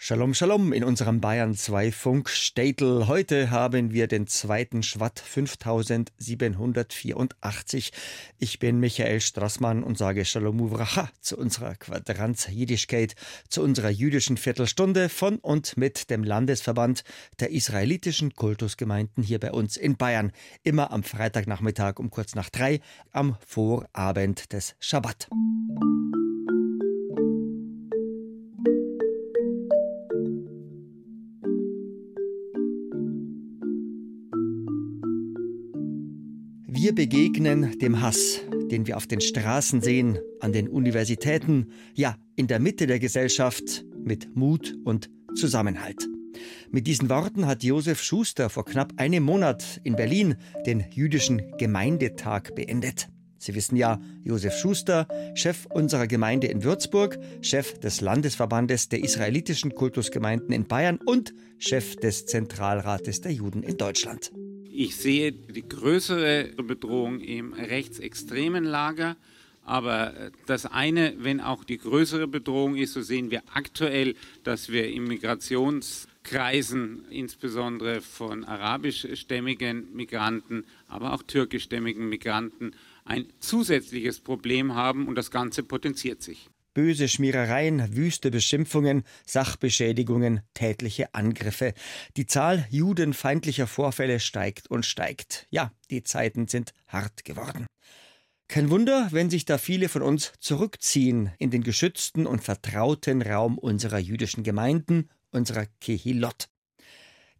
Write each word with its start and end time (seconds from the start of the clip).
Shalom, 0.00 0.32
Shalom 0.32 0.72
in 0.72 0.84
unserem 0.84 1.20
Bayern 1.20 1.56
2 1.56 1.90
Funk 1.90 2.30
Städtel. 2.30 3.08
Heute 3.08 3.50
haben 3.50 3.92
wir 3.92 4.06
den 4.06 4.28
zweiten 4.28 4.84
Schwatt 4.84 5.18
5784. 5.18 7.90
Ich 8.38 8.60
bin 8.60 8.78
Michael 8.78 9.20
Strassmann 9.20 9.82
und 9.82 9.98
sage 9.98 10.24
Shalom 10.24 10.60
Uvracha 10.60 11.10
zu 11.20 11.36
unserer 11.36 11.74
Quadranz 11.74 12.46
Jiddischkeit, 12.48 13.16
zu 13.48 13.60
unserer 13.60 13.90
jüdischen 13.90 14.36
Viertelstunde 14.36 15.08
von 15.08 15.38
und 15.38 15.76
mit 15.76 16.10
dem 16.10 16.22
Landesverband 16.22 17.02
der 17.40 17.50
israelitischen 17.50 18.34
Kultusgemeinden 18.34 19.24
hier 19.24 19.40
bei 19.40 19.50
uns 19.50 19.76
in 19.76 19.96
Bayern. 19.96 20.30
Immer 20.62 20.92
am 20.92 21.02
Freitagnachmittag 21.02 21.98
um 21.98 22.10
kurz 22.10 22.36
nach 22.36 22.50
drei 22.50 22.78
am 23.10 23.36
Vorabend 23.44 24.52
des 24.52 24.76
Schabbat. 24.78 25.28
Wir 36.88 36.94
begegnen 36.94 37.78
dem 37.80 38.00
Hass, 38.00 38.40
den 38.70 38.86
wir 38.86 38.96
auf 38.96 39.06
den 39.06 39.20
Straßen 39.20 39.82
sehen, 39.82 40.18
an 40.40 40.54
den 40.54 40.68
Universitäten, 40.68 41.66
ja, 41.92 42.16
in 42.34 42.46
der 42.46 42.60
Mitte 42.60 42.86
der 42.86 42.98
Gesellschaft, 42.98 43.84
mit 44.02 44.34
Mut 44.34 44.74
und 44.86 45.10
Zusammenhalt. 45.34 46.08
Mit 46.70 46.86
diesen 46.86 47.10
Worten 47.10 47.44
hat 47.44 47.62
Josef 47.62 48.00
Schuster 48.00 48.48
vor 48.48 48.64
knapp 48.64 48.94
einem 48.96 49.22
Monat 49.22 49.82
in 49.84 49.96
Berlin 49.96 50.36
den 50.64 50.82
jüdischen 50.90 51.42
Gemeindetag 51.58 52.54
beendet. 52.54 53.08
Sie 53.36 53.54
wissen 53.54 53.76
ja, 53.76 54.00
Josef 54.24 54.56
Schuster, 54.56 55.06
Chef 55.34 55.66
unserer 55.66 56.06
Gemeinde 56.06 56.46
in 56.46 56.64
Würzburg, 56.64 57.18
Chef 57.42 57.78
des 57.80 58.00
Landesverbandes 58.00 58.88
der 58.88 59.04
israelitischen 59.04 59.74
Kultusgemeinden 59.74 60.52
in 60.52 60.66
Bayern 60.66 60.98
und 61.04 61.34
Chef 61.58 61.96
des 61.96 62.24
Zentralrates 62.24 63.20
der 63.20 63.34
Juden 63.34 63.62
in 63.62 63.76
Deutschland. 63.76 64.32
Ich 64.80 64.94
sehe 64.94 65.32
die 65.32 65.68
größere 65.68 66.50
Bedrohung 66.62 67.18
im 67.18 67.52
rechtsextremen 67.52 68.62
Lager. 68.62 69.16
Aber 69.64 70.16
äh, 70.16 70.30
das 70.46 70.66
eine, 70.66 71.16
wenn 71.18 71.40
auch 71.40 71.64
die 71.64 71.78
größere 71.78 72.28
Bedrohung 72.28 72.76
ist, 72.76 72.92
so 72.92 73.02
sehen 73.02 73.32
wir 73.32 73.42
aktuell, 73.52 74.14
dass 74.44 74.68
wir 74.68 74.86
in 74.86 75.02
Migrationskreisen, 75.08 77.06
insbesondere 77.10 78.00
von 78.00 78.44
arabischstämmigen 78.44 79.96
Migranten, 79.96 80.64
aber 80.86 81.12
auch 81.12 81.24
türkischstämmigen 81.24 82.08
Migranten, 82.08 82.70
ein 83.04 83.26
zusätzliches 83.40 84.20
Problem 84.20 84.76
haben 84.76 85.08
und 85.08 85.16
das 85.16 85.32
Ganze 85.32 85.64
potenziert 85.64 86.22
sich 86.22 86.48
böse 86.78 87.08
Schmierereien, 87.08 87.96
wüste 87.96 88.30
Beschimpfungen, 88.30 89.02
Sachbeschädigungen, 89.26 90.42
tätliche 90.54 91.12
Angriffe. 91.12 91.74
Die 92.16 92.26
Zahl 92.26 92.68
judenfeindlicher 92.70 93.66
Vorfälle 93.66 94.20
steigt 94.20 94.70
und 94.70 94.86
steigt. 94.86 95.48
Ja, 95.50 95.72
die 95.90 96.04
Zeiten 96.04 96.46
sind 96.46 96.74
hart 96.86 97.24
geworden. 97.24 97.66
Kein 98.46 98.70
Wunder, 98.70 99.08
wenn 99.10 99.28
sich 99.28 99.44
da 99.44 99.58
viele 99.58 99.88
von 99.88 100.02
uns 100.02 100.34
zurückziehen 100.38 101.32
in 101.40 101.50
den 101.50 101.64
geschützten 101.64 102.28
und 102.28 102.44
vertrauten 102.44 103.22
Raum 103.22 103.58
unserer 103.58 103.98
jüdischen 103.98 104.44
Gemeinden, 104.44 105.08
unserer 105.32 105.66
Kehilot. 105.80 106.48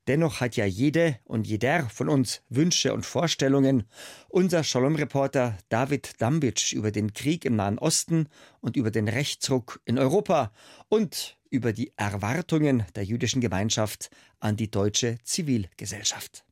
Dennoch 0.09 0.41
hat 0.41 0.57
ja 0.57 0.65
jede 0.65 1.19
und 1.25 1.47
jeder 1.47 1.83
von 1.91 2.09
uns 2.09 2.41
Wünsche 2.49 2.95
und 2.95 3.05
Vorstellungen. 3.05 3.85
Unser 4.31 4.65
Shalom-Reporter 4.65 5.59
David 5.69 6.23
Dambitsch 6.23 6.73
über 6.73 6.91
den 6.91 7.13
Krieg 7.13 7.45
im 7.45 7.57
Nahen 7.57 7.79
Osten 7.79 8.31
und 8.63 8.77
über 8.77 8.91
den 8.91 9.07
Rechtsruck 9.07 9.83
in 9.85 9.99
Europa 9.99 10.51
und 10.89 11.37
über 11.51 11.75
die 11.75 11.93
Erwartungen 11.99 12.87
der 12.97 13.05
jüdischen 13.05 13.43
Gemeinschaft 13.43 14.09
an 14.41 14.57
die 14.57 14.71
deutsche 14.71 15.19
Zivilgesellschaft. 15.25 16.43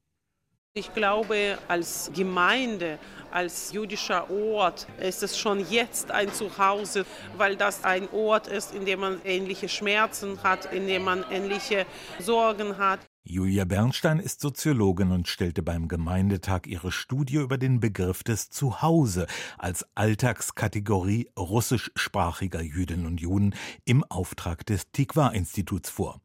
Ich 0.75 0.93
glaube, 0.93 1.57
als 1.67 2.11
Gemeinde, 2.15 2.99
als 3.31 3.73
jüdischer 3.73 4.31
Ort 4.31 4.87
ist 5.01 5.23
es 5.23 5.39
schon 5.39 5.67
jetzt 5.71 6.11
ein 6.11 6.31
Zuhause, 6.31 7.07
weil 7.39 7.57
das 7.57 7.85
ein 7.85 8.07
Ort 8.11 8.49
ist, 8.49 8.75
in 8.75 8.85
dem 8.85 9.01
man 9.01 9.23
ähnliche 9.25 9.71
Schmerzen 9.71 10.43
hat, 10.43 10.71
in 10.71 10.87
dem 10.87 11.05
man 11.05 11.25
ähnliche 11.31 11.87
Sorgen 12.19 12.77
hat. 12.77 13.01
Julia 13.29 13.65
Bernstein 13.65 14.21
ist 14.21 14.41
Soziologin 14.41 15.11
und 15.11 15.27
stellte 15.27 15.61
beim 15.61 15.89
Gemeindetag 15.89 16.69
ihre 16.69 16.93
Studie 16.93 17.39
über 17.39 17.59
den 17.59 17.81
Begriff 17.81 18.23
des 18.23 18.51
Zuhause 18.51 19.27
als 19.59 19.85
Alltagskategorie 19.97 21.29
russischsprachiger 21.37 22.63
Jüdinnen 22.63 23.05
und 23.05 23.21
Juden 23.21 23.57
im 23.85 24.05
Auftrag 24.05 24.65
des 24.65 24.93
Tikva-Instituts 24.93 25.91
vor. 25.91 26.21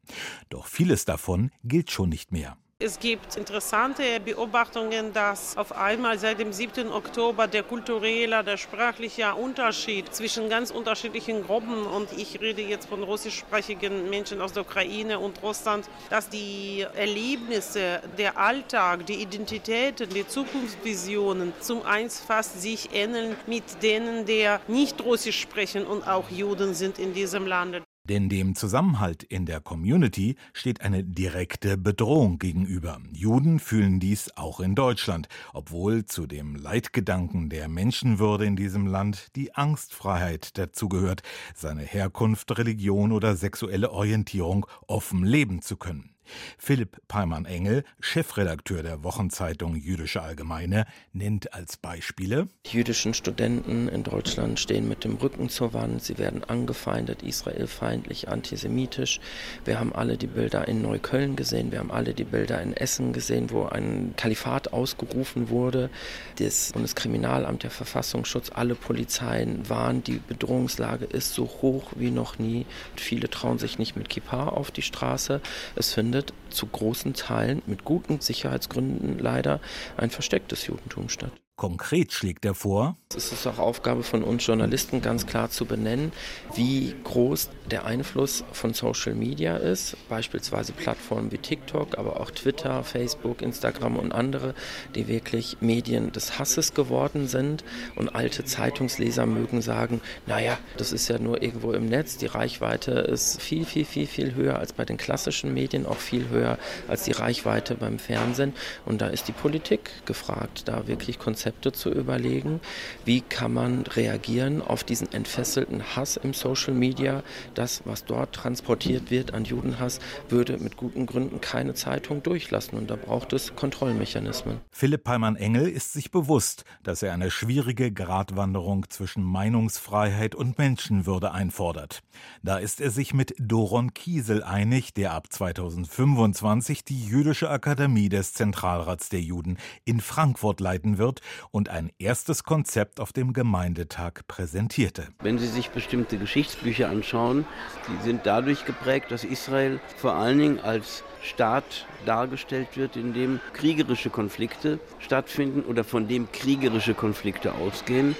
Doch 0.49 0.67
vieles 0.67 1.03
davon 1.03 1.49
gilt 1.63 1.89
schon 1.89 2.09
nicht 2.09 2.31
mehr. 2.31 2.55
Es 2.83 2.99
gibt 2.99 3.35
interessante 3.35 4.19
Beobachtungen, 4.25 5.13
dass 5.13 5.55
auf 5.55 5.77
einmal 5.77 6.17
seit 6.17 6.39
dem 6.39 6.51
7. 6.51 6.91
Oktober 6.91 7.45
der 7.45 7.61
kulturelle, 7.61 8.43
der 8.43 8.57
sprachliche 8.57 9.35
Unterschied 9.35 10.11
zwischen 10.15 10.49
ganz 10.49 10.71
unterschiedlichen 10.71 11.45
Gruppen, 11.45 11.85
und 11.85 12.11
ich 12.17 12.41
rede 12.41 12.63
jetzt 12.63 12.89
von 12.89 13.03
russischsprachigen 13.03 14.09
Menschen 14.09 14.41
aus 14.41 14.53
der 14.53 14.63
Ukraine 14.63 15.19
und 15.19 15.43
Russland, 15.43 15.87
dass 16.09 16.27
die 16.27 16.83
Erlebnisse, 16.95 18.01
der 18.17 18.35
Alltag, 18.39 19.05
die 19.05 19.21
Identitäten, 19.21 20.09
die 20.09 20.27
Zukunftsvisionen 20.27 21.53
zum 21.59 21.85
eins 21.85 22.19
fast 22.19 22.63
sich 22.63 22.89
ähneln 22.95 23.35
mit 23.45 23.83
denen 23.83 24.25
der 24.25 24.59
nicht 24.67 25.01
Russisch 25.01 25.39
sprechen 25.39 25.85
und 25.85 26.07
auch 26.07 26.31
Juden 26.31 26.73
sind 26.73 26.97
in 26.97 27.13
diesem 27.13 27.45
Lande. 27.45 27.83
Denn 28.09 28.29
dem 28.29 28.55
Zusammenhalt 28.55 29.21
in 29.21 29.45
der 29.45 29.61
Community 29.61 30.35
steht 30.53 30.81
eine 30.81 31.03
direkte 31.03 31.77
Bedrohung 31.77 32.39
gegenüber. 32.39 32.99
Juden 33.13 33.59
fühlen 33.59 33.99
dies 33.99 34.35
auch 34.35 34.59
in 34.59 34.73
Deutschland, 34.73 35.27
obwohl 35.53 36.05
zu 36.05 36.25
dem 36.25 36.55
Leitgedanken 36.55 37.49
der 37.49 37.67
Menschenwürde 37.67 38.45
in 38.45 38.55
diesem 38.55 38.87
Land 38.87 39.27
die 39.35 39.53
Angstfreiheit 39.53 40.57
dazugehört, 40.57 41.21
seine 41.53 41.83
Herkunft, 41.83 42.57
Religion 42.57 43.11
oder 43.11 43.35
sexuelle 43.35 43.91
Orientierung 43.91 44.65
offen 44.87 45.23
leben 45.23 45.61
zu 45.61 45.77
können. 45.77 46.15
Philipp 46.57 47.01
Peimann-Engel, 47.07 47.83
Chefredakteur 47.99 48.83
der 48.83 49.03
Wochenzeitung 49.03 49.75
Jüdische 49.75 50.21
Allgemeine, 50.21 50.85
nennt 51.13 51.53
als 51.53 51.77
Beispiele: 51.77 52.47
Die 52.65 52.77
jüdischen 52.77 53.13
Studenten 53.13 53.87
in 53.87 54.03
Deutschland 54.03 54.59
stehen 54.59 54.87
mit 54.87 55.03
dem 55.03 55.15
Rücken 55.15 55.49
zur 55.49 55.73
Wand. 55.73 56.03
Sie 56.03 56.17
werden 56.17 56.43
angefeindet, 56.43 57.23
israelfeindlich, 57.23 58.29
antisemitisch. 58.29 59.19
Wir 59.65 59.79
haben 59.79 59.93
alle 59.93 60.17
die 60.17 60.27
Bilder 60.27 60.67
in 60.67 60.81
Neukölln 60.81 61.35
gesehen. 61.35 61.71
Wir 61.71 61.79
haben 61.79 61.91
alle 61.91 62.13
die 62.13 62.23
Bilder 62.23 62.61
in 62.61 62.73
Essen 62.73 63.13
gesehen, 63.13 63.49
wo 63.49 63.65
ein 63.65 64.13
Kalifat 64.17 64.73
ausgerufen 64.73 65.49
wurde. 65.49 65.89
Das 66.37 66.71
Bundeskriminalamt, 66.73 67.63
der 67.63 67.71
Verfassungsschutz, 67.71 68.51
alle 68.53 68.75
Polizeien 68.75 69.67
waren, 69.69 70.03
die 70.03 70.19
Bedrohungslage 70.27 71.05
ist 71.05 71.33
so 71.33 71.45
hoch 71.45 71.91
wie 71.95 72.11
noch 72.11 72.39
nie. 72.39 72.65
Viele 72.95 73.29
trauen 73.29 73.59
sich 73.59 73.79
nicht 73.79 73.95
mit 73.95 74.09
Kippa 74.09 74.47
auf 74.47 74.71
die 74.71 74.81
Straße. 74.81 75.41
Es 75.75 75.93
findet 75.93 76.20
findet 76.21 76.33
zu 76.49 76.67
großen 76.67 77.13
Teilen 77.13 77.61
mit 77.65 77.85
guten 77.85 78.19
Sicherheitsgründen 78.19 79.19
leider 79.19 79.59
ein 79.97 80.09
verstecktes 80.09 80.67
Judentum 80.67 81.09
statt. 81.09 81.31
Konkret 81.61 82.11
schlägt 82.11 82.43
er 82.43 82.55
vor, 82.55 82.95
es 83.15 83.31
ist 83.31 83.45
auch 83.45 83.59
Aufgabe 83.59 84.03
von 84.03 84.23
uns 84.23 84.45
Journalisten 84.47 85.01
ganz 85.01 85.27
klar 85.27 85.49
zu 85.49 85.65
benennen, 85.65 86.11
wie 86.55 86.95
groß 87.03 87.49
der 87.69 87.85
Einfluss 87.85 88.43
von 88.51 88.73
Social 88.73 89.13
Media 89.13 89.57
ist, 89.57 89.95
beispielsweise 90.09 90.71
Plattformen 90.73 91.31
wie 91.31 91.37
TikTok, 91.37 91.97
aber 91.97 92.19
auch 92.19 92.31
Twitter, 92.31 92.83
Facebook, 92.83 93.41
Instagram 93.41 93.97
und 93.97 94.11
andere, 94.11 94.55
die 94.95 95.07
wirklich 95.07 95.57
Medien 95.61 96.11
des 96.11 96.39
Hasses 96.39 96.73
geworden 96.73 97.27
sind. 97.27 97.63
Und 97.95 98.09
alte 98.15 98.43
Zeitungsleser 98.45 99.25
mögen 99.25 99.61
sagen, 99.61 100.01
naja, 100.25 100.57
das 100.77 100.91
ist 100.91 101.09
ja 101.09 101.19
nur 101.19 101.41
irgendwo 101.41 101.73
im 101.73 101.85
Netz, 101.85 102.17
die 102.17 102.27
Reichweite 102.27 102.91
ist 102.91 103.41
viel, 103.41 103.65
viel, 103.65 103.85
viel, 103.85 104.07
viel 104.07 104.35
höher 104.35 104.57
als 104.57 104.73
bei 104.73 104.85
den 104.85 104.97
klassischen 104.97 105.53
Medien, 105.53 105.85
auch 105.85 105.97
viel 105.97 106.29
höher 106.29 106.57
als 106.87 107.03
die 107.03 107.11
Reichweite 107.11 107.75
beim 107.75 107.99
Fernsehen. 107.99 108.53
Und 108.85 109.01
da 109.01 109.07
ist 109.07 109.27
die 109.27 109.33
Politik 109.33 109.91
gefragt, 110.05 110.67
da 110.67 110.87
wirklich 110.87 111.19
Konzepte 111.19 111.50
Konzepte 111.51 111.71
zu 111.73 111.91
überlegen. 111.91 112.61
Wie 113.03 113.21
kann 113.21 113.53
man 113.53 113.81
reagieren 113.81 114.61
auf 114.61 114.83
diesen 114.83 115.11
entfesselten 115.11 115.95
Hass 115.95 116.15
im 116.15 116.33
Social 116.33 116.73
Media? 116.73 117.23
Das, 117.55 117.81
was 117.85 118.05
dort 118.05 118.33
transportiert 118.33 119.11
wird 119.11 119.33
an 119.33 119.43
Judenhass, 119.43 119.99
würde 120.29 120.57
mit 120.57 120.77
guten 120.77 121.05
Gründen 121.05 121.41
keine 121.41 121.73
Zeitung 121.73 122.23
durchlassen 122.23 122.77
und 122.77 122.89
da 122.89 122.95
braucht 122.95 123.33
es 123.33 123.55
Kontrollmechanismen. 123.55 124.61
Philipp 124.71 125.03
Peimann-Engel 125.03 125.67
ist 125.67 125.91
sich 125.91 126.11
bewusst, 126.11 126.63
dass 126.83 127.03
er 127.03 127.13
eine 127.13 127.31
schwierige 127.31 127.91
Gratwanderung 127.91 128.89
zwischen 128.89 129.23
Meinungsfreiheit 129.23 130.35
und 130.35 130.57
Menschenwürde 130.57 131.31
einfordert. 131.31 132.01
Da 132.43 132.59
ist 132.59 132.79
er 132.79 132.91
sich 132.91 133.13
mit 133.13 133.35
Doron 133.39 133.93
Kiesel 133.93 134.43
einig, 134.43 134.93
der 134.93 135.13
ab 135.13 135.27
2025 135.29 136.85
die 136.85 137.05
Jüdische 137.05 137.49
Akademie 137.49 138.09
des 138.09 138.33
Zentralrats 138.33 139.09
der 139.09 139.21
Juden 139.21 139.57
in 139.83 139.99
Frankfurt 139.99 140.61
leiten 140.61 140.97
wird 140.97 141.19
und 141.51 141.69
ein 141.69 141.91
erstes 141.99 142.43
Konzept 142.43 142.99
auf 142.99 143.13
dem 143.13 143.33
Gemeindetag 143.33 144.27
präsentierte. 144.27 145.07
Wenn 145.21 145.39
Sie 145.39 145.47
sich 145.47 145.69
bestimmte 145.69 146.17
Geschichtsbücher 146.17 146.89
anschauen, 146.89 147.45
die 147.87 148.03
sind 148.03 148.25
dadurch 148.25 148.65
geprägt, 148.65 149.11
dass 149.11 149.23
Israel 149.23 149.79
vor 149.97 150.13
allen 150.13 150.39
Dingen 150.39 150.59
als 150.59 151.03
Staat 151.21 151.85
dargestellt 152.05 152.75
wird, 152.75 152.95
in 152.95 153.13
dem 153.13 153.39
kriegerische 153.53 154.09
Konflikte 154.09 154.79
stattfinden 154.99 155.61
oder 155.61 155.83
von 155.83 156.07
dem 156.07 156.31
kriegerische 156.31 156.93
Konflikte 156.93 157.53
ausgehen. 157.53 158.15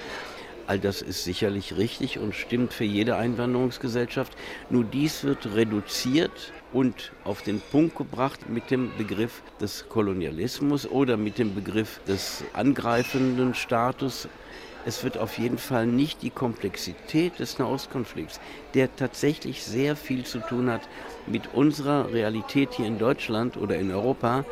All 0.66 0.78
das 0.78 1.02
ist 1.02 1.24
sicherlich 1.24 1.76
richtig 1.76 2.18
und 2.18 2.34
stimmt 2.34 2.72
für 2.72 2.84
jede 2.84 3.16
Einwanderungsgesellschaft. 3.16 4.36
Nur 4.70 4.84
dies 4.84 5.24
wird 5.24 5.54
reduziert 5.54 6.52
und 6.72 7.12
auf 7.24 7.42
den 7.42 7.60
Punkt 7.60 7.96
gebracht 7.96 8.48
mit 8.48 8.70
dem 8.70 8.90
Begriff 8.96 9.42
des 9.60 9.88
Kolonialismus 9.88 10.86
oder 10.86 11.16
mit 11.16 11.38
dem 11.38 11.54
Begriff 11.54 12.00
des 12.06 12.44
angreifenden 12.52 13.54
Status. 13.54 14.28
Es 14.84 15.04
wird 15.04 15.16
auf 15.16 15.38
jeden 15.38 15.58
Fall 15.58 15.86
nicht 15.86 16.22
die 16.22 16.30
Komplexität 16.30 17.38
des 17.38 17.58
Nahostkonflikts, 17.58 18.40
der 18.74 18.94
tatsächlich 18.96 19.62
sehr 19.62 19.94
viel 19.94 20.24
zu 20.24 20.40
tun 20.40 20.70
hat 20.70 20.88
mit 21.26 21.54
unserer 21.54 22.12
Realität 22.12 22.74
hier 22.74 22.86
in 22.86 22.98
Deutschland 22.98 23.56
oder 23.56 23.76
in 23.76 23.92
Europa, 23.92 24.44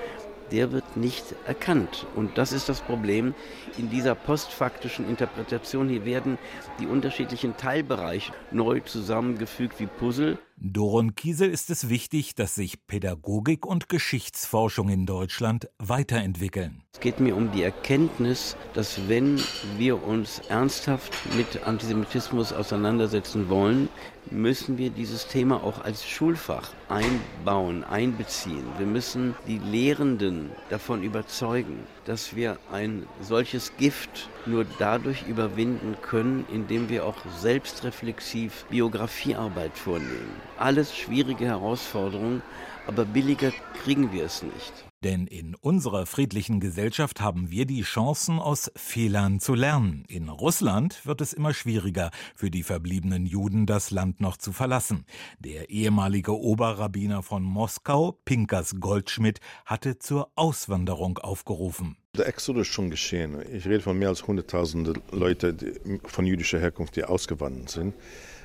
der 0.52 0.72
wird 0.72 0.96
nicht 0.96 1.24
erkannt. 1.46 2.06
Und 2.14 2.38
das 2.38 2.52
ist 2.52 2.68
das 2.68 2.80
Problem 2.80 3.34
in 3.78 3.90
dieser 3.90 4.14
postfaktischen 4.14 5.08
Interpretation. 5.08 5.88
Hier 5.88 6.04
werden 6.04 6.38
die 6.78 6.86
unterschiedlichen 6.86 7.56
Teilbereiche 7.56 8.32
neu 8.50 8.80
zusammengefügt 8.80 9.80
wie 9.80 9.86
Puzzle. 9.86 10.38
Doron 10.62 11.14
Kiesel 11.14 11.48
ist 11.48 11.70
es 11.70 11.88
wichtig, 11.88 12.34
dass 12.34 12.54
sich 12.54 12.86
Pädagogik 12.86 13.64
und 13.64 13.88
Geschichtsforschung 13.88 14.90
in 14.90 15.06
Deutschland 15.06 15.70
weiterentwickeln. 15.78 16.82
Es 16.92 17.00
geht 17.00 17.18
mir 17.18 17.34
um 17.34 17.50
die 17.50 17.62
Erkenntnis, 17.62 18.58
dass 18.74 19.08
wenn 19.08 19.40
wir 19.78 20.04
uns 20.04 20.40
ernsthaft 20.50 21.14
mit 21.34 21.66
Antisemitismus 21.66 22.52
auseinandersetzen 22.52 23.48
wollen, 23.48 23.88
müssen 24.30 24.76
wir 24.76 24.90
dieses 24.90 25.26
Thema 25.28 25.64
auch 25.64 25.82
als 25.82 26.06
Schulfach 26.06 26.72
einbauen, 26.90 27.82
einbeziehen. 27.82 28.64
Wir 28.76 28.86
müssen 28.86 29.34
die 29.46 29.58
Lehrenden 29.58 30.50
davon 30.68 31.02
überzeugen, 31.02 31.78
dass 32.04 32.36
wir 32.36 32.58
ein 32.70 33.06
solches 33.22 33.74
Gift 33.78 34.28
nur 34.46 34.64
dadurch 34.78 35.26
überwinden 35.26 35.96
können, 36.02 36.46
indem 36.52 36.88
wir 36.88 37.06
auch 37.06 37.16
selbstreflexiv 37.38 38.64
Biografiearbeit 38.70 39.76
vornehmen. 39.76 40.40
Alles 40.58 40.96
schwierige 40.96 41.46
Herausforderungen, 41.46 42.42
aber 42.86 43.04
billiger 43.04 43.52
kriegen 43.82 44.12
wir 44.12 44.24
es 44.24 44.42
nicht. 44.42 44.89
Denn 45.02 45.26
in 45.26 45.54
unserer 45.54 46.04
friedlichen 46.04 46.60
Gesellschaft 46.60 47.22
haben 47.22 47.50
wir 47.50 47.64
die 47.64 47.80
Chancen, 47.80 48.38
aus 48.38 48.70
Fehlern 48.76 49.40
zu 49.40 49.54
lernen. 49.54 50.04
In 50.08 50.28
Russland 50.28 51.06
wird 51.06 51.22
es 51.22 51.32
immer 51.32 51.54
schwieriger, 51.54 52.10
für 52.34 52.50
die 52.50 52.62
verbliebenen 52.62 53.24
Juden 53.24 53.64
das 53.64 53.90
Land 53.90 54.20
noch 54.20 54.36
zu 54.36 54.52
verlassen. 54.52 55.06
Der 55.38 55.70
ehemalige 55.70 56.38
Oberrabbiner 56.38 57.22
von 57.22 57.42
Moskau, 57.42 58.18
Pinkas 58.26 58.76
Goldschmidt, 58.78 59.40
hatte 59.64 59.98
zur 59.98 60.30
Auswanderung 60.34 61.16
aufgerufen. 61.16 61.96
Der 62.18 62.28
Exodus 62.28 62.68
ist 62.68 62.74
schon 62.74 62.90
geschehen. 62.90 63.40
Ich 63.50 63.64
rede 63.64 63.80
von 63.80 63.98
mehr 63.98 64.08
als 64.08 64.24
100.000 64.24 65.00
Leute 65.12 65.56
von 66.04 66.26
jüdischer 66.26 66.58
Herkunft, 66.58 66.96
die 66.96 67.04
ausgewandert 67.04 67.70
sind. 67.70 67.94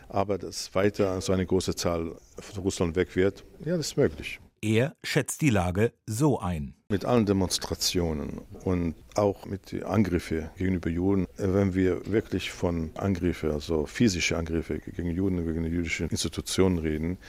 Aber 0.08 0.38
dass 0.38 0.74
weiter 0.74 1.20
so 1.20 1.34
eine 1.34 1.46
große 1.46 1.76
Zahl 1.76 2.16
von 2.40 2.64
Russland 2.64 2.96
weg 2.96 3.16
wird, 3.18 3.44
ja, 3.66 3.76
das 3.76 3.88
ist 3.88 3.98
möglich. 3.98 4.40
Er 4.68 4.96
schätzt 5.04 5.42
die 5.42 5.52
Lage 5.52 5.94
so 6.08 6.40
ein. 6.40 6.74
Mit 6.90 7.06
allen 7.06 7.28
Demonstrationen 7.28 8.42
und 8.64 8.96
auch 9.14 9.46
mit 9.46 9.72
den 9.72 9.84
Angriffen 9.84 10.50
gegenüber 10.58 10.90
Juden, 10.90 11.28
wenn 11.38 11.76
wir 11.76 12.04
wirklich 12.12 12.50
von 12.50 12.90
Angriffen, 12.96 13.52
also 13.52 13.86
physische 13.86 14.36
Angriffe 14.36 14.80
gegen 14.80 15.12
Juden, 15.12 15.46
gegen 15.46 15.62
die 15.62 15.70
jüdischen 15.70 16.10
Institutionen 16.10 16.80
reden, 16.80 17.20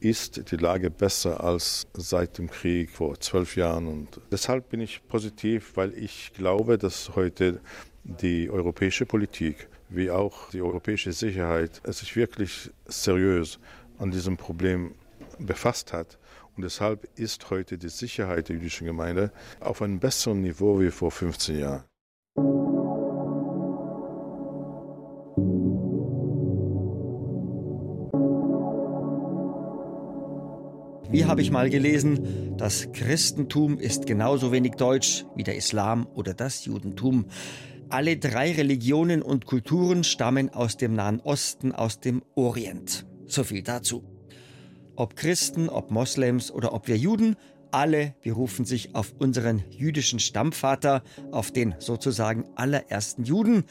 ist 0.00 0.50
die 0.50 0.56
Lage 0.56 0.88
besser 0.88 1.44
als 1.44 1.86
seit 1.92 2.38
dem 2.38 2.48
Krieg 2.48 2.90
vor 2.90 3.20
zwölf 3.20 3.54
Jahren. 3.54 3.86
Und 3.86 4.22
deshalb 4.32 4.70
bin 4.70 4.80
ich 4.80 5.06
positiv, 5.08 5.72
weil 5.74 5.92
ich 5.92 6.32
glaube, 6.32 6.78
dass 6.78 7.14
heute 7.14 7.60
die 8.02 8.48
europäische 8.48 9.04
Politik 9.04 9.68
wie 9.90 10.10
auch 10.10 10.48
die 10.52 10.62
europäische 10.62 11.12
Sicherheit 11.12 11.82
sich 11.84 12.16
wirklich 12.16 12.70
seriös 12.86 13.58
an 13.98 14.10
diesem 14.10 14.38
Problem 14.38 14.94
befasst 15.38 15.92
hat. 15.92 16.16
Und 16.58 16.64
deshalb 16.64 17.08
ist 17.16 17.50
heute 17.50 17.78
die 17.78 17.88
Sicherheit 17.88 18.48
der 18.48 18.56
jüdischen 18.56 18.84
Gemeinde 18.84 19.30
auf 19.60 19.80
einem 19.80 20.00
besseren 20.00 20.40
Niveau 20.40 20.80
wie 20.80 20.90
vor 20.90 21.12
15 21.12 21.56
Jahren. 21.56 21.84
Wie 31.12 31.26
habe 31.26 31.42
ich 31.42 31.52
mal 31.52 31.70
gelesen, 31.70 32.56
das 32.56 32.90
Christentum 32.90 33.78
ist 33.78 34.06
genauso 34.06 34.50
wenig 34.50 34.72
deutsch 34.72 35.26
wie 35.36 35.44
der 35.44 35.54
Islam 35.54 36.08
oder 36.12 36.34
das 36.34 36.64
Judentum. 36.64 37.26
Alle 37.88 38.16
drei 38.16 38.50
Religionen 38.50 39.22
und 39.22 39.46
Kulturen 39.46 40.02
stammen 40.02 40.50
aus 40.52 40.76
dem 40.76 40.94
Nahen 40.94 41.20
Osten, 41.20 41.70
aus 41.70 42.00
dem 42.00 42.24
Orient. 42.34 43.06
So 43.26 43.44
viel 43.44 43.62
dazu. 43.62 44.17
Ob 44.98 45.14
Christen, 45.14 45.68
ob 45.68 45.92
Moslems 45.92 46.50
oder 46.50 46.72
ob 46.72 46.88
wir 46.88 46.96
Juden, 46.96 47.36
alle 47.70 48.16
berufen 48.20 48.64
sich 48.64 48.96
auf 48.96 49.14
unseren 49.20 49.62
jüdischen 49.70 50.18
Stammvater, 50.18 51.04
auf 51.30 51.52
den 51.52 51.76
sozusagen 51.78 52.46
allerersten 52.56 53.22
Juden, 53.22 53.62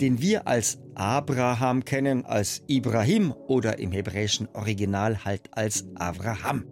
den 0.00 0.22
wir 0.22 0.48
als 0.48 0.78
Abraham 0.94 1.84
kennen, 1.84 2.24
als 2.24 2.62
Ibrahim 2.66 3.34
oder 3.46 3.78
im 3.78 3.92
hebräischen 3.92 4.48
Original 4.54 5.22
halt 5.26 5.50
als 5.52 5.84
Avraham. 5.96 6.64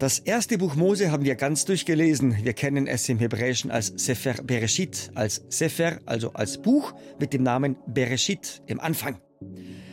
Das 0.00 0.18
erste 0.18 0.58
Buch 0.58 0.74
Mose 0.74 1.12
haben 1.12 1.24
wir 1.24 1.36
ganz 1.36 1.64
durchgelesen. 1.64 2.44
Wir 2.44 2.54
kennen 2.54 2.88
es 2.88 3.08
im 3.08 3.20
Hebräischen 3.20 3.70
als 3.70 3.92
Sefer 3.94 4.42
Bereshit, 4.42 5.12
als 5.14 5.44
Sefer, 5.48 6.00
also 6.06 6.32
als 6.32 6.60
Buch 6.60 6.92
mit 7.20 7.32
dem 7.32 7.44
Namen 7.44 7.76
Bereshit 7.86 8.62
im 8.66 8.80
Anfang. 8.80 9.20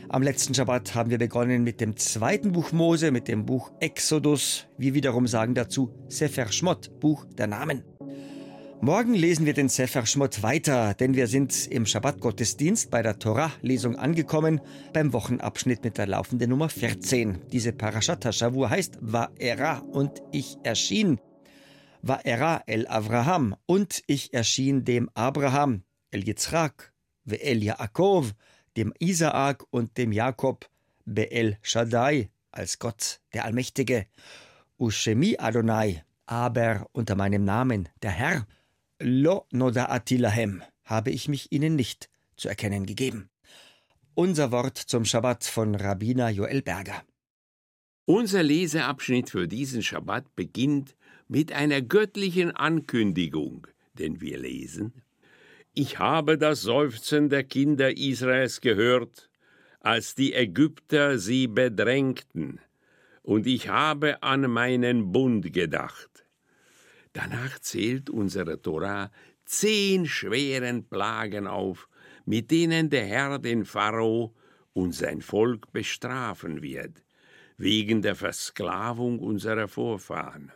Am 0.09 0.21
letzten 0.21 0.53
Schabbat 0.53 0.95
haben 0.95 1.09
wir 1.09 1.17
begonnen 1.17 1.63
mit 1.63 1.81
dem 1.81 1.97
zweiten 1.97 2.51
Buch 2.51 2.71
Mose, 2.71 3.11
mit 3.11 3.27
dem 3.27 3.45
Buch 3.45 3.71
Exodus. 3.79 4.67
Wir 4.77 4.93
wiederum 4.93 5.27
sagen 5.27 5.55
dazu 5.55 5.93
Sefer 6.07 6.51
Shmot, 6.51 6.99
Buch 6.99 7.25
der 7.37 7.47
Namen. 7.47 7.83
Morgen 8.81 9.13
lesen 9.13 9.45
wir 9.45 9.53
den 9.53 9.69
Sefer 9.69 10.05
Shmot 10.05 10.43
weiter, 10.43 10.93
denn 10.93 11.15
wir 11.15 11.27
sind 11.27 11.67
im 11.67 11.85
Schabbat-Gottesdienst 11.85 12.91
bei 12.91 13.01
der 13.01 13.17
Torah-Lesung 13.17 13.95
angekommen, 13.95 14.59
beim 14.91 15.13
Wochenabschnitt 15.13 15.83
mit 15.83 15.97
der 15.97 16.07
laufenden 16.07 16.49
Nummer 16.49 16.69
14. 16.69 17.39
Diese 17.51 17.71
Parashat 17.71 18.25
Hashavur 18.25 18.69
heißt 18.69 18.99
Va'era 19.01 19.79
und 19.79 20.21
ich 20.31 20.57
erschien. 20.63 21.19
Va'era 22.05 22.61
el 22.67 22.85
Avraham 22.87 23.55
und 23.65 24.01
ich 24.07 24.33
erschien 24.33 24.83
dem 24.83 25.09
Abraham, 25.13 25.83
el 26.11 26.27
Yitzchak, 26.27 26.93
el 27.25 27.63
Yaakov, 27.63 28.33
dem 28.77 28.93
Isaak 28.99 29.65
und 29.69 29.97
dem 29.97 30.11
Jakob, 30.11 30.69
Be'el 31.05 31.57
Shaddai, 31.61 32.29
als 32.51 32.79
Gott, 32.79 33.19
der 33.33 33.45
Allmächtige. 33.45 34.07
Ushemi 34.77 35.37
Adonai, 35.37 36.03
aber 36.25 36.87
unter 36.93 37.15
meinem 37.15 37.43
Namen, 37.43 37.89
der 38.01 38.11
Herr. 38.11 38.47
Lo 38.99 39.45
nodaati 39.51 40.17
lahem, 40.17 40.63
habe 40.85 41.11
ich 41.11 41.27
mich 41.27 41.51
ihnen 41.51 41.75
nicht 41.75 42.09
zu 42.37 42.47
erkennen 42.49 42.85
gegeben. 42.85 43.29
Unser 44.15 44.51
Wort 44.51 44.77
zum 44.77 45.05
Schabbat 45.05 45.43
von 45.43 45.75
Rabbiner 45.75 46.29
Joel 46.29 46.61
Berger. 46.61 47.03
Unser 48.05 48.43
Leseabschnitt 48.43 49.29
für 49.29 49.47
diesen 49.47 49.81
Schabbat 49.81 50.35
beginnt 50.35 50.95
mit 51.27 51.51
einer 51.51 51.81
göttlichen 51.81 52.51
Ankündigung, 52.51 53.67
denn 53.93 54.21
wir 54.21 54.37
lesen: 54.37 55.01
Ich 55.75 55.97
habe 55.97 56.37
das 56.37 56.61
Seufzen 56.61 57.29
der 57.29 57.43
Kinder 57.43 57.97
Israels 57.97 58.61
gehört, 58.61 59.27
als 59.79 60.13
die 60.13 60.35
Ägypter 60.35 61.17
sie 61.17 61.47
bedrängten, 61.47 62.59
und 63.23 63.47
ich 63.47 63.69
habe 63.69 64.21
an 64.21 64.41
meinen 64.51 65.11
Bund 65.11 65.51
gedacht. 65.51 66.27
Danach 67.13 67.57
zählt 67.57 68.11
unsere 68.11 68.61
Tora 68.61 69.09
zehn 69.45 70.05
schweren 70.05 70.87
Plagen 70.87 71.47
auf, 71.47 71.89
mit 72.23 72.51
denen 72.51 72.91
der 72.91 73.07
Herr 73.07 73.39
den 73.39 73.65
Pharao 73.65 74.35
und 74.73 74.93
sein 74.93 75.23
Volk 75.23 75.71
bestrafen 75.71 76.61
wird, 76.61 77.03
wegen 77.57 78.03
der 78.03 78.15
Versklavung 78.15 79.17
unserer 79.17 79.67
Vorfahren. 79.67 80.51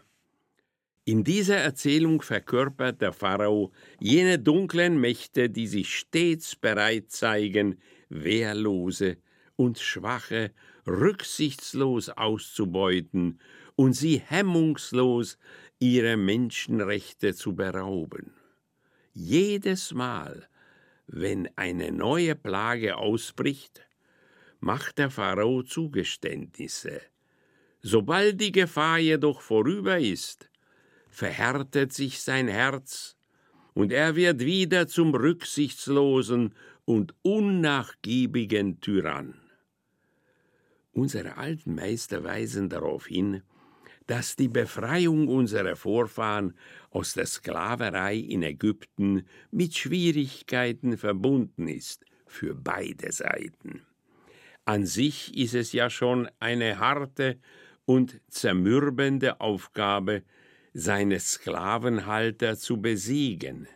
In 1.08 1.24
dieser 1.24 1.56
Erzählung 1.56 2.22
verkörpert 2.22 3.02
der 3.02 3.14
Pharao 3.14 3.72
jene 3.98 4.40
dunklen 4.40 5.00
Mächte, 5.00 5.50
die 5.50 5.66
sich 5.66 5.96
stets 5.96 6.58
bereit 6.58 7.12
zeigen, 7.12 7.80
Wehrlose 8.10 9.16
und 9.56 9.80
Schwache 9.80 10.52
rücksichtslos 10.86 12.10
auszubeuten 12.10 13.40
und 13.78 13.94
sie 13.94 14.18
hemmungslos 14.18 15.38
ihre 15.80 16.18
Menschenrechte 16.18 17.34
zu 17.34 17.56
berauben. 17.56 18.34
Jedes 19.14 19.94
Mal, 19.94 20.50
wenn 21.08 21.48
eine 21.56 21.94
neue 21.94 22.36
Plage 22.36 22.98
ausbricht, 22.98 23.88
macht 24.60 24.98
der 24.98 25.10
Pharao 25.10 25.64
Zugeständnisse. 25.64 27.00
Sobald 27.80 28.42
die 28.42 28.52
Gefahr 28.52 28.98
jedoch 28.98 29.40
vorüber 29.40 30.00
ist, 30.00 30.50
verhärtet 31.18 31.94
sich 31.94 32.22
sein 32.22 32.48
Herz 32.48 33.18
und 33.74 33.92
er 33.92 34.16
wird 34.16 34.42
wieder 34.42 34.88
zum 34.88 35.16
rücksichtslosen 35.16 36.54
und 36.86 37.16
unnachgiebigen 37.24 38.82
Tyrann. 38.82 39.34
Unsere 40.92 41.38
alten 41.38 41.74
Meister 41.74 42.24
weisen 42.24 42.70
darauf 42.70 43.08
hin, 43.08 43.42
dass 44.06 44.36
die 44.36 44.48
Befreiung 44.48 45.28
unserer 45.28 45.76
Vorfahren 45.76 46.54
aus 46.92 47.14
der 47.14 47.26
Sklaverei 47.26 48.18
in 48.18 48.44
Ägypten 48.44 49.26
mit 49.50 49.76
Schwierigkeiten 49.76 51.00
verbunden 51.00 51.68
ist 51.68 52.06
für 52.28 52.54
beide 52.54 53.12
Seiten. 53.12 53.82
An 54.66 54.86
sich 54.86 55.36
ist 55.36 55.56
es 55.56 55.72
ja 55.74 55.90
schon 55.90 56.30
eine 56.40 56.78
harte 56.78 57.40
und 57.86 58.22
zermürbende 58.28 59.42
Aufgabe, 59.42 60.22
seine 60.80 61.20
Sklavenhalter 61.20 62.56
zu 62.56 62.80
besiegen. 62.80 63.68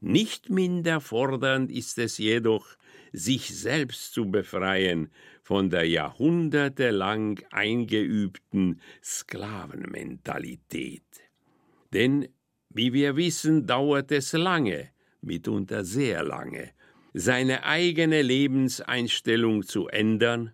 Nicht 0.00 0.50
minder 0.50 1.00
fordernd 1.00 1.70
ist 1.70 1.96
es 1.98 2.18
jedoch, 2.18 2.66
sich 3.12 3.56
selbst 3.56 4.12
zu 4.12 4.32
befreien 4.32 5.12
von 5.44 5.70
der 5.70 5.86
jahrhundertelang 5.86 7.38
eingeübten 7.52 8.80
Sklavenmentalität. 9.00 11.04
Denn, 11.92 12.26
wie 12.68 12.92
wir 12.92 13.14
wissen, 13.14 13.68
dauert 13.68 14.10
es 14.10 14.32
lange, 14.32 14.90
mitunter 15.20 15.84
sehr 15.84 16.24
lange, 16.24 16.72
seine 17.14 17.62
eigene 17.62 18.22
Lebenseinstellung 18.22 19.62
zu 19.62 19.86
ändern 19.86 20.52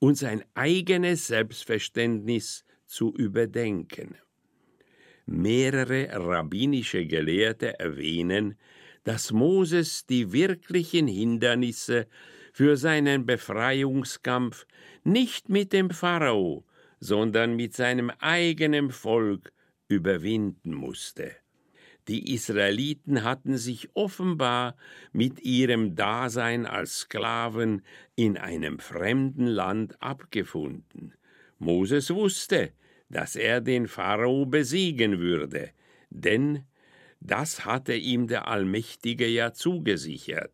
und 0.00 0.18
sein 0.18 0.44
eigenes 0.52 1.28
Selbstverständnis 1.28 2.66
zu 2.84 3.14
überdenken. 3.14 4.14
Mehrere 5.30 6.08
rabbinische 6.10 7.04
Gelehrte 7.04 7.78
erwähnen, 7.78 8.56
dass 9.04 9.30
Moses 9.30 10.06
die 10.06 10.32
wirklichen 10.32 11.06
Hindernisse 11.06 12.06
für 12.54 12.78
seinen 12.78 13.26
Befreiungskampf 13.26 14.66
nicht 15.04 15.50
mit 15.50 15.74
dem 15.74 15.90
Pharao, 15.90 16.64
sondern 16.98 17.56
mit 17.56 17.74
seinem 17.74 18.08
eigenen 18.20 18.90
Volk 18.90 19.52
überwinden 19.86 20.72
musste. 20.72 21.36
Die 22.08 22.32
Israeliten 22.32 23.22
hatten 23.22 23.58
sich 23.58 23.90
offenbar 23.92 24.76
mit 25.12 25.42
ihrem 25.42 25.94
Dasein 25.94 26.64
als 26.64 27.00
Sklaven 27.00 27.82
in 28.16 28.38
einem 28.38 28.78
fremden 28.78 29.46
Land 29.46 30.00
abgefunden. 30.00 31.12
Moses 31.58 32.08
wusste, 32.14 32.72
dass 33.08 33.36
er 33.36 33.60
den 33.60 33.88
Pharao 33.88 34.46
besiegen 34.46 35.18
würde, 35.18 35.70
denn 36.10 36.64
das 37.20 37.64
hatte 37.64 37.94
ihm 37.94 38.28
der 38.28 38.48
Allmächtige 38.48 39.26
ja 39.26 39.52
zugesichert. 39.52 40.52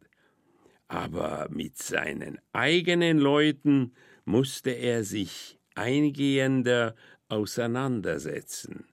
Aber 0.88 1.48
mit 1.50 1.78
seinen 1.78 2.38
eigenen 2.52 3.18
Leuten 3.18 3.92
musste 4.24 4.70
er 4.70 5.04
sich 5.04 5.58
eingehender 5.74 6.94
auseinandersetzen, 7.28 8.86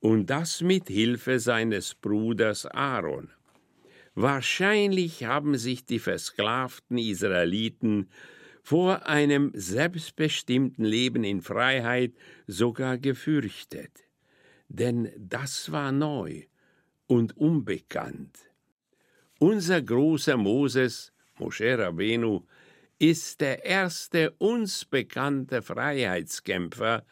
und 0.00 0.28
das 0.30 0.60
mit 0.60 0.88
Hilfe 0.88 1.40
seines 1.40 1.94
Bruders 1.94 2.66
Aaron. 2.66 3.30
Wahrscheinlich 4.14 5.24
haben 5.24 5.56
sich 5.56 5.84
die 5.84 5.98
versklavten 5.98 6.98
Israeliten 6.98 8.08
vor 8.66 9.06
einem 9.06 9.52
selbstbestimmten 9.54 10.84
Leben 10.84 11.22
in 11.22 11.40
Freiheit 11.40 12.14
sogar 12.48 12.98
gefürchtet, 12.98 13.92
denn 14.68 15.12
das 15.16 15.70
war 15.70 15.92
neu 15.92 16.42
und 17.06 17.36
unbekannt. 17.36 18.36
Unser 19.38 19.80
großer 19.80 20.36
Moses, 20.36 21.12
Moshe 21.38 21.78
Rabenu, 21.78 22.42
ist 22.98 23.40
der 23.40 23.64
erste 23.64 24.32
uns 24.38 24.84
bekannte 24.84 25.62
Freiheitskämpfer, 25.62 27.06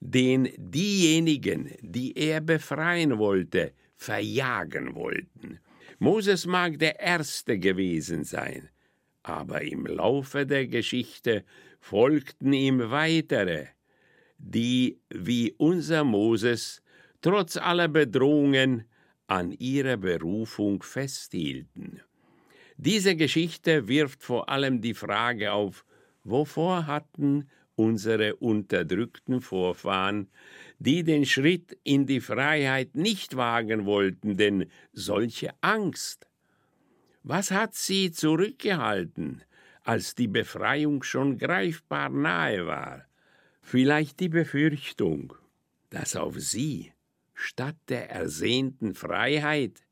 den 0.00 0.48
diejenigen, 0.56 1.70
die 1.82 2.18
er 2.18 2.40
befreien 2.40 3.16
wollte, 3.18 3.74
verjagen 3.94 4.96
wollten. 4.96 5.60
Moses 6.00 6.46
mag 6.46 6.80
der 6.80 6.98
Erste 6.98 7.60
gewesen 7.60 8.24
sein, 8.24 8.70
aber 9.28 9.62
im 9.62 9.86
Laufe 9.86 10.46
der 10.46 10.68
Geschichte 10.68 11.44
folgten 11.80 12.52
ihm 12.52 12.90
weitere, 12.90 13.66
die 14.38 15.00
wie 15.10 15.52
unser 15.58 16.04
Moses 16.04 16.82
trotz 17.20 17.56
aller 17.56 17.88
Bedrohungen 17.88 18.84
an 19.26 19.50
ihrer 19.50 19.96
Berufung 19.96 20.82
festhielten. 20.82 22.00
Diese 22.76 23.16
Geschichte 23.16 23.88
wirft 23.88 24.22
vor 24.22 24.48
allem 24.48 24.80
die 24.80 24.94
Frage 24.94 25.52
auf, 25.52 25.84
wovor 26.22 26.86
hatten 26.86 27.48
unsere 27.74 28.36
unterdrückten 28.36 29.40
Vorfahren, 29.40 30.28
die 30.78 31.02
den 31.02 31.26
Schritt 31.26 31.76
in 31.82 32.06
die 32.06 32.20
Freiheit 32.20 32.94
nicht 32.94 33.36
wagen 33.36 33.86
wollten, 33.86 34.36
denn 34.36 34.70
solche 34.92 35.50
Angst 35.62 36.25
was 37.28 37.50
hat 37.50 37.74
sie 37.74 38.12
zurückgehalten, 38.12 39.42
als 39.82 40.14
die 40.14 40.28
Befreiung 40.28 41.02
schon 41.02 41.38
greifbar 41.38 42.08
nahe 42.08 42.66
war? 42.66 43.04
Vielleicht 43.62 44.20
die 44.20 44.28
Befürchtung, 44.28 45.34
dass 45.90 46.14
auf 46.14 46.38
sie 46.38 46.92
statt 47.34 47.76
der 47.88 48.10
ersehnten 48.10 48.94
Freiheit 48.94 49.82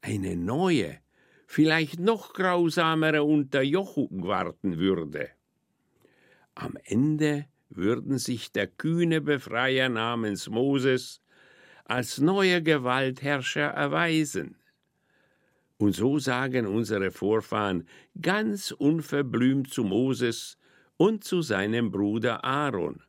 eine 0.00 0.36
neue, 0.36 0.98
vielleicht 1.48 1.98
noch 1.98 2.34
grausamere 2.34 3.24
Unterjochung 3.24 4.28
warten 4.28 4.78
würde. 4.78 5.30
Am 6.54 6.78
Ende 6.84 7.46
würden 7.68 8.18
sich 8.18 8.52
der 8.52 8.68
kühne 8.68 9.20
Befreier 9.20 9.88
namens 9.88 10.48
Moses 10.48 11.20
als 11.84 12.18
neuer 12.18 12.60
Gewaltherrscher 12.60 13.70
erweisen. 13.70 14.56
Und 15.78 15.94
so 15.94 16.18
sagen 16.18 16.66
unsere 16.66 17.10
Vorfahren 17.10 17.86
ganz 18.20 18.70
unverblümt 18.70 19.72
zu 19.72 19.84
Moses 19.84 20.58
und 20.96 21.24
zu 21.24 21.42
seinem 21.42 21.90
Bruder 21.90 22.44
Aaron. 22.44 23.02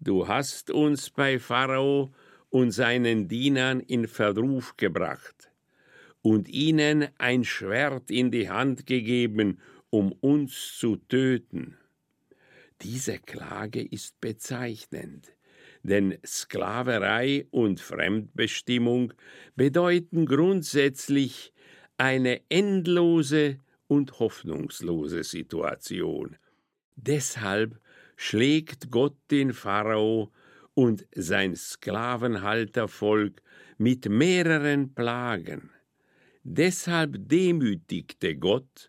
Du 0.00 0.26
hast 0.26 0.70
uns 0.70 1.10
bei 1.10 1.38
Pharao 1.38 2.12
und 2.50 2.72
seinen 2.72 3.28
Dienern 3.28 3.80
in 3.80 4.08
Verruf 4.08 4.76
gebracht 4.76 5.50
und 6.22 6.48
ihnen 6.48 7.08
ein 7.18 7.44
Schwert 7.44 8.10
in 8.10 8.30
die 8.30 8.50
Hand 8.50 8.86
gegeben, 8.86 9.60
um 9.90 10.12
uns 10.12 10.76
zu 10.76 10.96
töten. 10.96 11.76
Diese 12.82 13.18
Klage 13.18 13.82
ist 13.82 14.20
bezeichnend, 14.20 15.34
denn 15.82 16.18
Sklaverei 16.24 17.46
und 17.50 17.80
Fremdbestimmung 17.80 19.12
bedeuten 19.56 20.26
grundsätzlich 20.26 21.52
eine 21.98 22.40
endlose 22.48 23.58
und 23.88 24.18
hoffnungslose 24.20 25.24
Situation. 25.24 26.36
Deshalb 26.96 27.78
schlägt 28.16 28.90
Gott 28.90 29.16
den 29.30 29.52
Pharao 29.52 30.32
und 30.74 31.06
sein 31.14 31.56
Sklavenhaltervolk 31.56 33.42
mit 33.78 34.08
mehreren 34.08 34.94
Plagen. 34.94 35.70
Deshalb 36.44 37.16
demütigte 37.28 38.36
Gott 38.36 38.88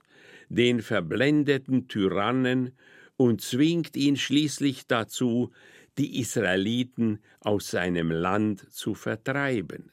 den 0.49 0.81
verblendeten 0.81 1.87
Tyrannen 1.87 2.77
und 3.17 3.41
zwingt 3.41 3.97
ihn 3.97 4.17
schließlich 4.17 4.87
dazu, 4.87 5.51
die 5.97 6.19
Israeliten 6.19 7.19
aus 7.41 7.71
seinem 7.71 8.11
Land 8.11 8.71
zu 8.71 8.93
vertreiben 8.93 9.91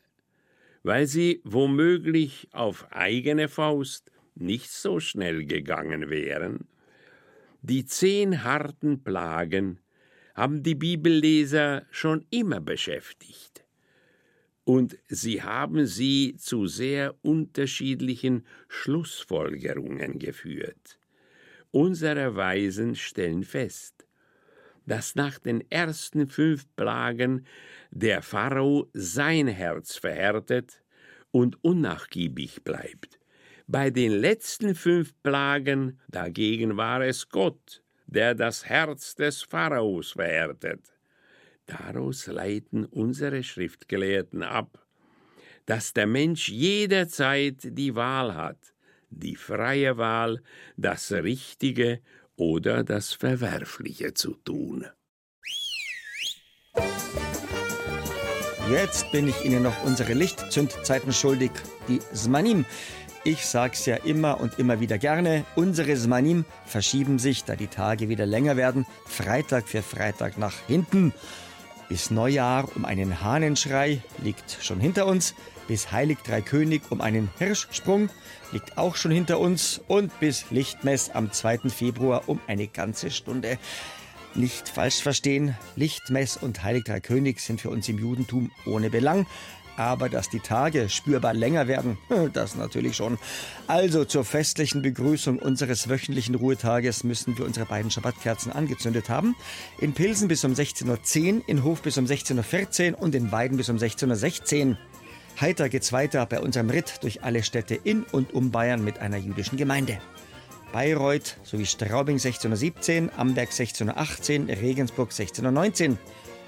weil 0.86 1.08
sie 1.08 1.40
womöglich 1.42 2.46
auf 2.52 2.86
eigene 2.92 3.48
Faust 3.48 4.12
nicht 4.36 4.70
so 4.70 5.00
schnell 5.00 5.44
gegangen 5.44 6.10
wären. 6.10 6.68
Die 7.60 7.84
zehn 7.86 8.44
harten 8.44 9.02
Plagen 9.02 9.80
haben 10.36 10.62
die 10.62 10.76
Bibelleser 10.76 11.84
schon 11.90 12.24
immer 12.30 12.60
beschäftigt. 12.60 13.64
Und 14.62 14.96
sie 15.08 15.42
haben 15.42 15.86
sie 15.86 16.36
zu 16.38 16.68
sehr 16.68 17.16
unterschiedlichen 17.22 18.46
Schlussfolgerungen 18.68 20.20
geführt. 20.20 21.00
Unsere 21.72 22.36
Weisen 22.36 22.94
stellen 22.94 23.42
fest, 23.42 24.06
dass 24.86 25.16
nach 25.16 25.40
den 25.40 25.68
ersten 25.68 26.28
fünf 26.28 26.64
Plagen 26.76 27.44
der 27.98 28.20
Pharao 28.20 28.90
sein 28.92 29.48
Herz 29.48 29.96
verhärtet 29.96 30.82
und 31.30 31.64
unnachgiebig 31.64 32.62
bleibt. 32.62 33.18
Bei 33.66 33.88
den 33.90 34.12
letzten 34.12 34.74
fünf 34.74 35.14
Plagen 35.22 35.98
dagegen 36.06 36.76
war 36.76 37.00
es 37.00 37.30
Gott, 37.30 37.82
der 38.06 38.34
das 38.34 38.66
Herz 38.66 39.14
des 39.14 39.42
Pharaos 39.42 40.12
verhärtet. 40.12 40.92
Daraus 41.64 42.26
leiten 42.26 42.84
unsere 42.84 43.42
Schriftgelehrten 43.42 44.42
ab, 44.42 44.86
dass 45.64 45.94
der 45.94 46.06
Mensch 46.06 46.50
jederzeit 46.50 47.60
die 47.62 47.94
Wahl 47.94 48.34
hat, 48.34 48.74
die 49.08 49.36
freie 49.36 49.96
Wahl, 49.96 50.42
das 50.76 51.10
Richtige 51.12 52.00
oder 52.36 52.84
das 52.84 53.14
Verwerfliche 53.14 54.12
zu 54.12 54.34
tun. 54.34 54.86
Jetzt 58.70 59.12
bin 59.12 59.28
ich 59.28 59.44
Ihnen 59.44 59.62
noch 59.62 59.84
unsere 59.84 60.12
Lichtzündzeiten 60.12 61.12
schuldig, 61.12 61.52
die 61.86 62.00
Smanim. 62.12 62.64
Ich 63.22 63.46
sag's 63.46 63.86
ja 63.86 63.94
immer 63.94 64.40
und 64.40 64.58
immer 64.58 64.80
wieder 64.80 64.98
gerne, 64.98 65.44
unsere 65.54 65.96
Smanim 65.96 66.44
verschieben 66.64 67.20
sich, 67.20 67.44
da 67.44 67.54
die 67.54 67.68
Tage 67.68 68.08
wieder 68.08 68.26
länger 68.26 68.56
werden, 68.56 68.84
Freitag 69.04 69.68
für 69.68 69.82
Freitag 69.82 70.36
nach 70.36 70.54
hinten. 70.66 71.12
Bis 71.88 72.10
Neujahr 72.10 72.68
um 72.74 72.84
einen 72.84 73.22
Hahnenschrei 73.22 74.02
liegt 74.18 74.58
schon 74.60 74.80
hinter 74.80 75.06
uns. 75.06 75.36
Bis 75.68 75.92
Heilig 75.92 76.18
Drei 76.24 76.42
um 76.90 77.00
einen 77.00 77.30
Hirschsprung 77.38 78.10
liegt 78.50 78.78
auch 78.78 78.96
schon 78.96 79.12
hinter 79.12 79.38
uns. 79.38 79.80
Und 79.86 80.18
bis 80.18 80.50
Lichtmess 80.50 81.10
am 81.10 81.30
2. 81.30 81.70
Februar 81.70 82.24
um 82.26 82.40
eine 82.48 82.66
ganze 82.66 83.12
Stunde. 83.12 83.58
Nicht 84.36 84.68
falsch 84.68 85.00
verstehen, 85.00 85.56
Lichtmess 85.76 86.36
und 86.36 86.62
Heilig 86.62 86.84
Drei 86.84 87.00
König 87.00 87.40
sind 87.40 87.58
für 87.58 87.70
uns 87.70 87.88
im 87.88 87.98
Judentum 87.98 88.50
ohne 88.66 88.90
Belang. 88.90 89.26
Aber 89.78 90.10
dass 90.10 90.28
die 90.28 90.40
Tage 90.40 90.90
spürbar 90.90 91.32
länger 91.32 91.68
werden, 91.68 91.96
das 92.34 92.54
natürlich 92.54 92.96
schon. 92.96 93.18
Also 93.66 94.04
zur 94.04 94.26
festlichen 94.26 94.82
Begrüßung 94.82 95.38
unseres 95.38 95.88
wöchentlichen 95.88 96.34
Ruhetages 96.34 97.02
müssen 97.02 97.38
wir 97.38 97.46
unsere 97.46 97.64
beiden 97.64 97.90
Schabbatkerzen 97.90 98.52
angezündet 98.52 99.08
haben. 99.08 99.34
In 99.78 99.94
Pilsen 99.94 100.28
bis 100.28 100.44
um 100.44 100.52
16.10 100.52 101.36
Uhr, 101.36 101.42
in 101.46 101.64
Hof 101.64 101.80
bis 101.80 101.96
um 101.96 102.04
16.14 102.04 102.92
Uhr 102.92 103.02
und 103.02 103.14
in 103.14 103.32
Weiden 103.32 103.56
bis 103.56 103.70
um 103.70 103.78
16.16 103.78 104.68
Uhr. 104.68 104.78
Heiter 105.40 105.70
geht's 105.70 105.92
weiter 105.92 106.26
bei 106.26 106.40
unserem 106.40 106.68
Ritt 106.68 106.98
durch 107.02 107.22
alle 107.24 107.42
Städte 107.42 107.74
in 107.74 108.04
und 108.04 108.34
um 108.34 108.50
Bayern 108.50 108.84
mit 108.84 108.98
einer 108.98 109.18
jüdischen 109.18 109.56
Gemeinde. 109.56 109.98
Bayreuth 110.72 111.36
sowie 111.44 111.66
Straubing 111.66 112.16
1617, 112.16 113.10
Amberg 113.16 113.50
1618, 113.50 114.50
Regensburg 114.50 115.10
1619. 115.10 115.98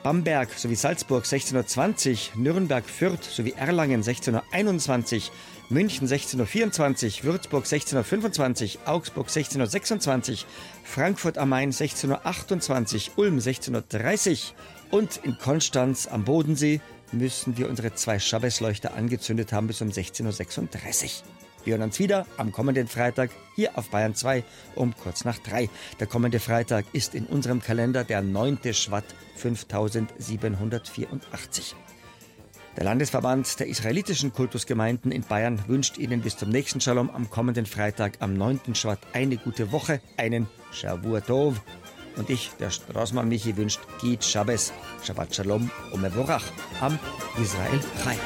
Bamberg 0.03 0.49
sowie 0.57 0.77
Salzburg 0.77 1.25
1620, 1.25 2.33
Nürnberg, 2.37 2.85
Fürth 2.85 3.25
sowie 3.25 3.55
Erlangen 3.57 4.03
1621, 4.03 5.33
München 5.71 6.07
1624, 6.07 7.25
Würzburg 7.25 7.65
1625, 7.65 8.79
Augsburg 8.87 9.27
1626, 9.27 10.47
Frankfurt 10.85 11.37
am 11.37 11.49
Main 11.49 11.71
1628, 11.71 13.13
Ulm 13.17 13.35
1630 13.35 14.55
und 14.91 15.19
in 15.25 15.37
Konstanz 15.37 16.07
am 16.07 16.25
Bodensee 16.25 16.81
müssen 17.13 17.59
wir 17.59 17.69
unsere 17.69 17.95
zwei 17.95 18.19
Schabbesleuchter 18.19 18.95
angezündet 18.95 19.53
haben 19.53 19.67
bis 19.67 19.83
um 19.83 19.89
16.36 19.89 21.23
Uhr. 21.23 21.48
Wir 21.65 21.75
hören 21.75 21.83
uns 21.83 21.99
wieder 21.99 22.27
am 22.37 22.53
kommenden 22.53 22.87
Freitag 22.87 23.31
hier 23.55 23.77
auf 23.77 23.91
Bayern 23.91 24.15
2 24.15 24.45
um 24.75 24.95
kurz 24.97 25.25
nach 25.25 25.39
drei. 25.39 25.69
Der 26.01 26.07
kommende 26.07 26.41
Freitag 26.41 26.87
ist 26.93 27.15
in 27.15 27.27
unserem 27.27 27.61
Kalender 27.61 28.05
der 28.05 28.23
9. 28.23 28.61
Schwatt 28.73 29.05
5784. 29.37 31.77
Der 32.77 32.85
Landesverband 32.85 33.59
der 33.59 33.67
israelitischen 33.67 34.33
Kultusgemeinden 34.33 35.11
in 35.11 35.23
Bayern 35.23 35.61
wünscht 35.67 35.99
Ihnen 35.99 36.21
bis 36.21 36.37
zum 36.37 36.51
nächsten 36.51 36.81
Shalom 36.81 37.11
am 37.11 37.29
kommenden 37.29 37.67
Freitag 37.67 38.19
am 38.21 38.35
9. 38.35 38.77
Schwatt 38.77 39.01
eine 39.13 39.37
gute 39.37 39.73
Woche, 39.73 40.01
einen 40.17 40.47
Shavua 40.71 41.21
Tov. 41.21 41.61
Und 42.17 42.31
ich, 42.31 42.51
der 42.61 42.71
Straßmann 42.71 43.29
Michi, 43.29 43.57
wünscht 43.57 43.81
Git 44.01 44.25
Shabbos, 44.25 44.73
Shabbat 45.05 45.35
Shalom 45.35 45.71
und 45.93 46.03
Mevorach 46.03 46.45
am 46.81 46.99
Israel 47.37 47.81
Chai. 48.03 48.17